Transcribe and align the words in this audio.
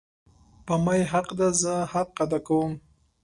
په 0.65 0.73
ما 0.83 0.93
یی 0.97 1.03
حق 1.13 1.27
ده 1.39 1.47
زه 1.61 1.75
حق 1.93 2.11
ادا 2.23 2.39
کوم 2.47 2.71